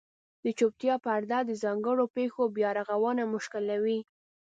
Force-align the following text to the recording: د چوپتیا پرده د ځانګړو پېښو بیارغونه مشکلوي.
د 0.43 0.45
چوپتیا 0.57 0.95
پرده 1.05 1.39
د 1.45 1.51
ځانګړو 1.63 2.05
پېښو 2.15 2.43
بیارغونه 2.55 3.23
مشکلوي. 3.33 3.99